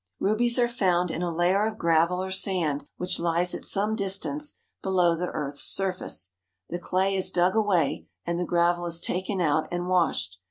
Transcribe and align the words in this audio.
Rubies 0.19 0.57
are 0.57 0.67
found 0.67 1.11
in 1.11 1.21
a 1.21 1.31
layer 1.31 1.63
of 1.67 1.77
gravel 1.77 2.23
or 2.23 2.31
sand 2.31 2.85
which 2.97 3.19
lies 3.19 3.53
at 3.53 3.61
some 3.63 3.95
distance 3.95 4.59
below 4.81 5.15
the 5.15 5.27
earth's 5.29 5.61
surface. 5.61 6.31
The 6.71 6.79
clay 6.79 7.15
is 7.15 7.29
dug 7.29 7.55
away, 7.55 8.07
and 8.25 8.39
the 8.39 8.45
gravel 8.45 8.87
is 8.87 8.99
taken 8.99 9.39
out 9.39 9.67
and 9.71 9.87
washed. 9.87 10.39